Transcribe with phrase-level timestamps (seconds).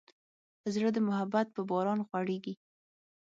[0.73, 2.53] زړه د محبت په باران غوړېږي.